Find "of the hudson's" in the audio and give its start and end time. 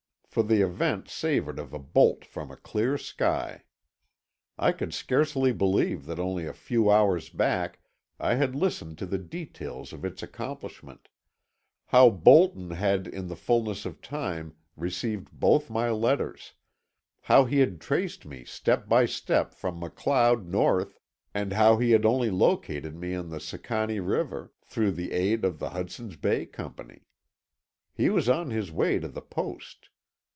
25.43-26.15